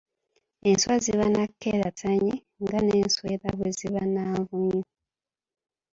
[0.69, 4.83] Enswa ziba na nkerettanyi nga n’enswera bwe ziba na Nvunyu.